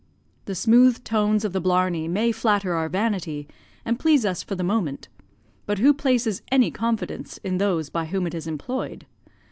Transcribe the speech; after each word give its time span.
The 0.45 0.55
smooth 0.55 1.03
tones 1.03 1.45
of 1.45 1.53
the 1.53 1.61
blarney 1.61 2.07
may 2.07 2.31
flatter 2.31 2.73
our 2.73 2.89
vanity, 2.89 3.47
and 3.85 3.99
please 3.99 4.25
us 4.25 4.41
for 4.41 4.55
the 4.55 4.63
moment; 4.63 5.09
but 5.67 5.77
who 5.77 5.93
places 5.93 6.41
any 6.51 6.71
confidence 6.71 7.37
in 7.43 7.59
those 7.59 7.91
by 7.91 8.05
whom 8.05 8.25
it 8.25 8.33
is 8.33 8.47
employed. 8.47 9.05